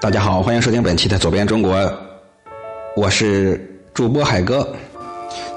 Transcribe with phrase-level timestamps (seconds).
[0.00, 1.74] 大家好，欢迎收听本期的《左边中国》，
[2.94, 3.60] 我是
[3.92, 4.66] 主播海哥。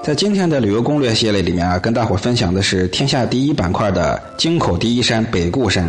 [0.01, 5.87] 在今天的旅游攻略系列里面啊，跟大伙分享的是天下第一板块的京口第一山北固山。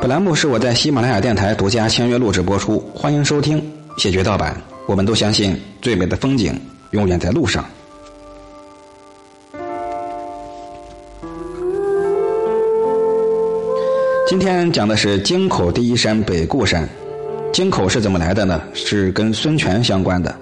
[0.00, 3.62] 本栏目是我在喜马拉雅电台独家签约录制播出，欢迎收听，
[3.98, 4.56] 谢绝盗版。
[4.86, 6.58] 我们都相信最美的风景
[6.92, 7.62] 永远在路上。
[14.26, 16.88] 今天讲的是京口第一山北固山。
[17.52, 18.62] 京口是怎么来的呢？
[18.72, 20.34] 是跟孙权相关的。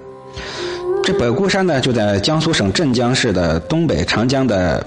[1.03, 4.87] 这北固山呢，就在江苏省镇江市的东北长江的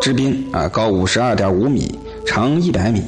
[0.00, 3.02] 支滨啊，高五十二点五米，长一百米。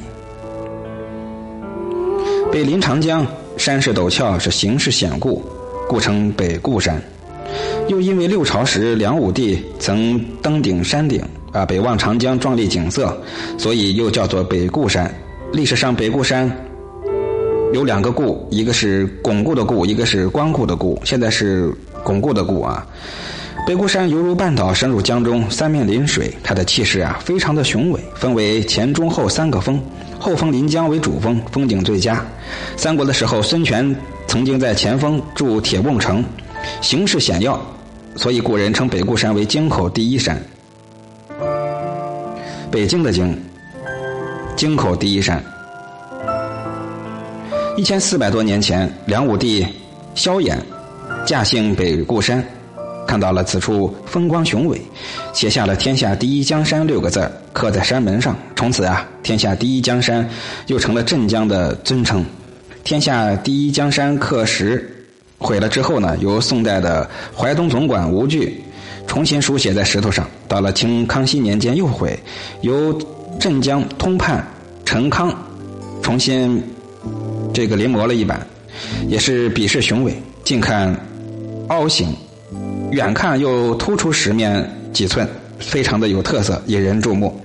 [2.51, 3.25] 北临长江，
[3.55, 5.43] 山势陡峭，是形势险固，
[5.87, 6.99] 故称北固山。
[7.87, 13.15] 又因为六朝时梁武帝曾登顶山顶啊，北望长江壮丽景色，
[13.59, 15.13] 所以又叫做北固山。
[15.53, 16.51] 历史上北固山。
[17.71, 20.99] 有两个固，一个是巩固的固，一个是光固的固。
[21.03, 21.71] 现在是
[22.03, 22.85] 巩固的固啊。
[23.67, 27.99] 北固山犹如半岛深入江中，三面临水，它的气势啊非常的雄伟。
[28.15, 29.79] 分为前中后三个峰，
[30.17, 32.25] 后峰临江为主峰，风景最佳。
[32.75, 33.95] 三国的时候，孙权
[34.25, 36.25] 曾经在前峰筑铁瓮城，
[36.81, 37.61] 形势险要，
[38.15, 40.41] 所以古人称北固山为京口第一山。
[42.71, 43.37] 北京的京，
[44.55, 45.43] 京口第一山。
[47.79, 49.65] 一千四百多年前，梁武帝
[50.13, 50.57] 萧衍
[51.25, 52.43] 驾幸北固山，
[53.07, 54.81] 看到了此处风光雄伟，
[55.31, 58.35] 写下了“天下第一江山”六个字刻在山门上。
[58.53, 60.29] 从此啊，“天下第一江山”
[60.67, 62.21] 又成了镇江的尊称。
[62.83, 65.07] “天下第一江山”刻石
[65.37, 68.61] 毁了之后呢，由宋代的淮东总管吴巨
[69.07, 70.27] 重新书写在石头上。
[70.49, 72.19] 到了清康熙年间又毁，
[72.59, 72.91] 由
[73.39, 74.45] 镇江通判
[74.83, 75.33] 陈康
[76.01, 76.61] 重新。
[77.53, 78.45] 这个临摹了一版，
[79.07, 80.95] 也是笔势雄伟，近看
[81.67, 82.07] 凹形，
[82.91, 85.27] 远看又突出石面几寸，
[85.57, 87.39] 非常的有特色，引人注目。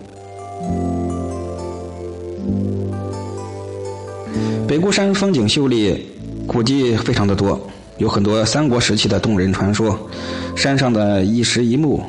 [4.67, 6.07] 北固山风景秀丽，
[6.47, 7.61] 古迹非常的多，
[7.99, 9.99] 有很多三国时期的动人传说，
[10.57, 12.03] 山上的一石一木，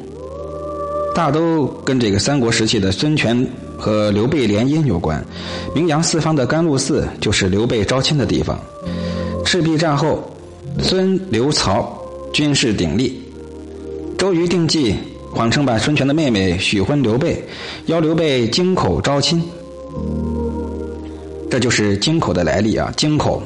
[1.16, 3.48] 大都跟这个三国时期的孙权。
[3.78, 5.24] 和刘备联姻有关，
[5.76, 8.58] 名扬四方的甘露寺就是刘备招亲的地方。
[9.44, 10.24] 赤壁战后，
[10.80, 11.94] 孙刘曹
[12.32, 13.22] 军事鼎立，
[14.18, 14.96] 周瑜定计，
[15.30, 17.44] 谎称把孙权的妹妹许婚刘备，
[17.88, 19.44] 邀刘备京口招亲。
[21.50, 23.44] 这就是京口的来历啊，京口。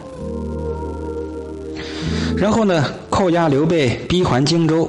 [2.38, 4.88] 然后呢，扣押刘备，逼还荆州。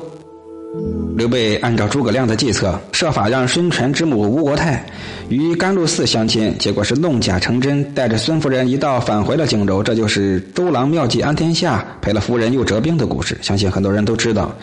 [1.16, 4.84] 刘备按照诸葛亮的计策，设法让孙权之母吴国太
[5.28, 9.82] 与甘露寺相亲，结果是弄假成真，带着孙夫人一道返回了荆州。
[9.82, 13.36] 这就是周郎妙计安天下，赔了夫人又折兵的故事。
[13.42, 14.54] 相信很多人都知道。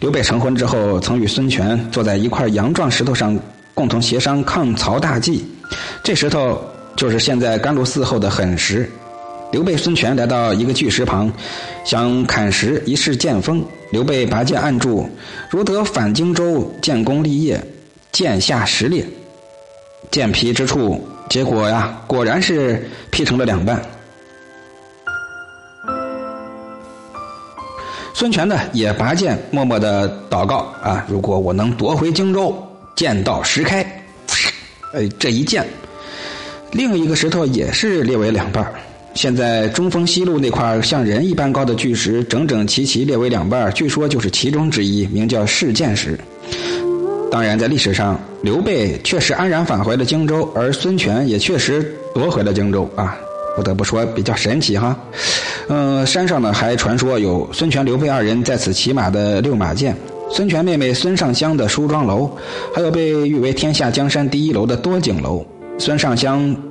[0.00, 3.38] 刘备成婚之后，曾与孙权坐在一块羊状石头上，
[3.74, 5.44] 共同协商抗曹大计。
[6.02, 6.58] 这石头
[6.96, 8.88] 就是现在甘露寺后的狠石。
[9.50, 11.32] 刘备、孙权来到一个巨石旁，
[11.84, 13.64] 想砍石以示剑锋。
[13.90, 15.08] 刘备拔剑按住，
[15.48, 17.58] 如得反荆州，建功立业，
[18.12, 19.02] 剑下石裂，
[20.10, 23.82] 剑劈之处，结果呀，果然是劈成了两半。
[28.12, 32.54] 孙权呢，也拔剑，默默的祷告啊：如果我能夺回荆州，
[32.94, 33.80] 剑道石开。
[34.92, 35.66] 哎，这一剑，
[36.72, 38.70] 另一个石头也是裂为两半。
[39.14, 46.16] 现在中峰西路那块像人一般高的巨石，整整齐齐列为两半，据说就是其中之一，名叫事件石。
[47.30, 53.18] 当然，在历史上，刘备确实安然返回了荆州，而孙权也确实夺回了荆州啊！
[53.56, 54.96] 不得不说，比较神奇哈。
[55.68, 59.94] 嗯，山上呢还传说有孙权、刘备二人在此骑马的六马涧，
[60.30, 62.30] 孙权妹妹孙尚香的梳妆楼，
[62.72, 65.44] 还有被誉为天下江山第一楼的多景楼。
[65.76, 66.67] 孙尚香。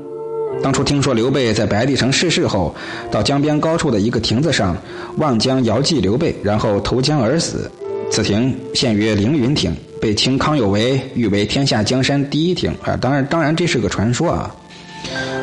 [0.62, 2.75] 当初听说刘备在白帝城逝世后，
[3.09, 4.75] 到江边高处的一个亭子上
[5.18, 7.71] 望江遥祭刘备，然后投江而死。
[8.09, 12.71] 此亭现曰凌云亭，被清康有为誉为天下江山第一亭。
[12.83, 14.54] 啊，当然，当然这是个传说啊。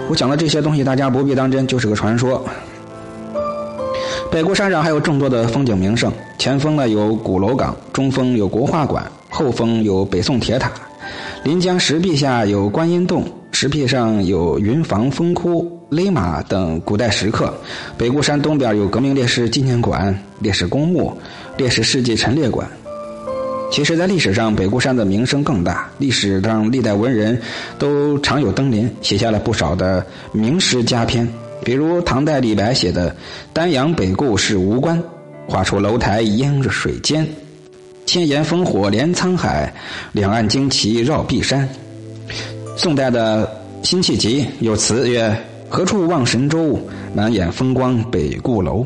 [0.08, 2.44] 我讲的这些东西大家不必当真，就是个传说。
[4.30, 10.72] 北固山上还有众多的风景名胜，前峰呢有鼓楼岗，中峰有国画馆，后峰有北宋铁塔，
[11.44, 13.24] 临江石壁下有观音洞。
[13.64, 17.50] 石壁上有云房、风窟、勒马等古代石刻。
[17.96, 21.16] 北固山东边有革命烈士纪念馆、烈士公墓、
[21.56, 22.68] 烈士事迹陈列馆。
[23.72, 25.88] 其实，在历史上，北固山的名声更大。
[25.96, 27.40] 历史上历代文人
[27.78, 31.26] 都常有登临，写下了不少的名诗佳篇。
[31.64, 33.16] 比如唐代李白写的
[33.54, 35.02] “丹阳北固是吴关，
[35.48, 37.26] 画出楼台烟水间，
[38.04, 39.72] 千岩烽火连沧海，
[40.12, 41.66] 两岸旌旗绕碧山”。
[42.76, 43.48] 宋代的
[43.82, 45.34] 辛弃疾有词曰
[45.70, 46.78] ：“何处望神州？
[47.14, 48.84] 满眼风光北固楼。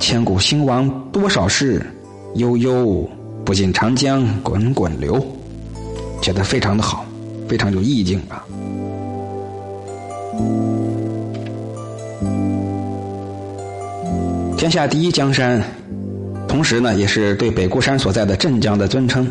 [0.00, 1.84] 千古兴亡多少事？
[2.34, 3.08] 悠悠
[3.44, 5.24] 不尽长江滚滚流。”
[6.20, 7.06] 写得非常的好，
[7.48, 8.44] 非常有意境啊。
[14.56, 15.62] 天下第一江山，
[16.48, 19.30] 同时呢，也是对北固山所在的镇江的尊称。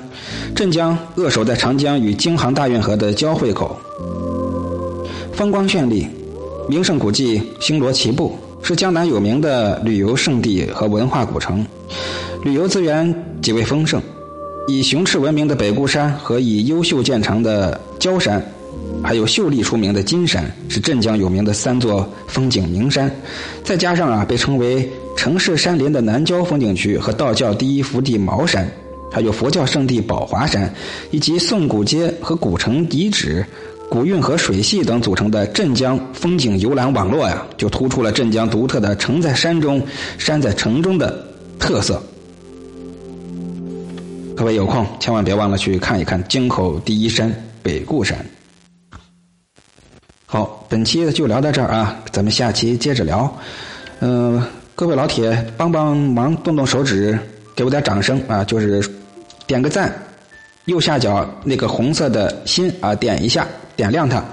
[0.56, 3.76] 镇江扼守在长江与京杭大运河的交汇口，
[5.34, 6.08] 风光绚丽，
[6.70, 11.66] 名胜古迹星罗棋布，是江南有名的旅游胜地和文化古城，
[12.44, 14.02] 旅游资源极为丰盛。
[14.68, 18.46] 以雄翅闻名的北固山和以优秀见长的焦山。
[19.04, 23.10] 还有秀丽出名的金山，是镇江有名的三座风景名山，
[23.64, 28.70] 再加上啊，被称为城市山林的南郊风景区和道教第一福地茅山，
[29.12, 30.72] 还有佛教圣地宝华山，
[31.10, 33.44] 以及宋古街和古城遗址、
[33.90, 39.82] 古运河水系等组成的镇江风景游览网络呀，就突出了镇江独特的城在山中、
[40.20, 41.28] 山在城中的
[41.60, 42.02] 特色。
[44.36, 47.34] 各位有空千万别忘了去看一看京口第一山
[47.64, 48.24] 北固山。
[50.28, 53.36] 好，本期就聊到这儿啊，咱们下期接着聊。
[54.00, 54.44] 嗯，
[54.78, 57.18] 各位老铁，帮帮忙，动动手指，
[57.56, 58.44] 给我点掌声啊！
[58.44, 58.80] 就是
[59.48, 59.92] 点个赞，
[60.66, 64.24] 右下角那个红色的心啊，点一下，点亮它。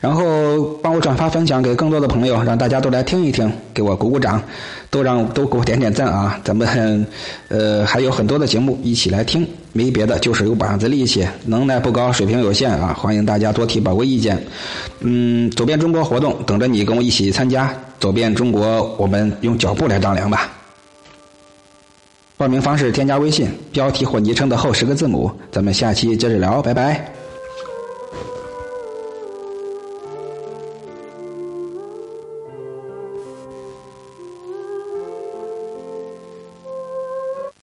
[0.00, 4.42] 然后帮我转发分享给更多的朋友，让大家都来听一听，给我鼓鼓掌，
[4.90, 6.40] 都让都给我点点赞啊！
[6.42, 7.06] 咱们
[7.46, 12.92] 呃还有很多的节目一起来听，没别的，就是有把子力气，能耐不高，水平有限啊！
[12.92, 14.36] 欢迎大家多提宝贵意见。
[14.98, 20.50] 嗯，走遍中国活动等着你跟我一起参加，走遍中国，我们用脚步来丈量吧。
[22.38, 25.30] 报名方式：添加微信，标题或昵称的后十个字母。
[25.52, 27.19] 咱们下期接着聊，拜拜。